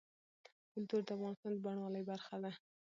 [0.71, 2.51] کلتور د افغانستان د بڼوالۍ برخه ده.